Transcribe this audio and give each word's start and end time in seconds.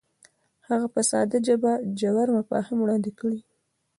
هغه 0.67 0.87
په 0.93 1.01
ساده 1.09 1.37
ژبه 1.47 1.71
ژور 1.99 2.27
مفاهیم 2.37 2.79
وړاندې 2.81 3.11
کوي. 3.19 3.41